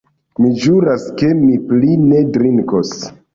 [0.43, 2.97] Mi ĵuras, ke mi pli ne drinkos.